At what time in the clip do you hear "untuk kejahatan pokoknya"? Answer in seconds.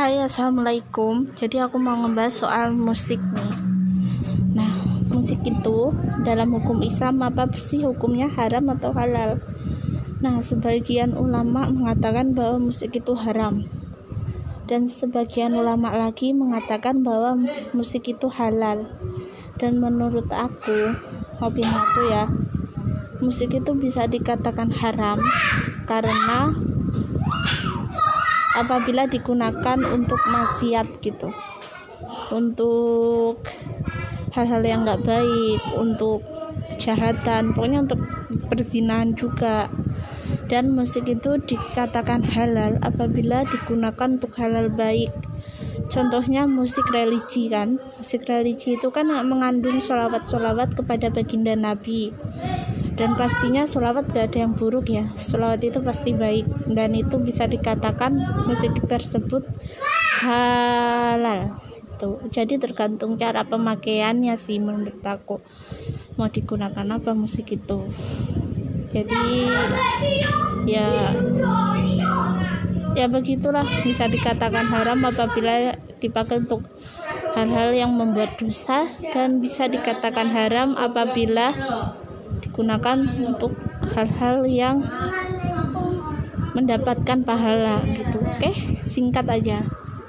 35.74-37.86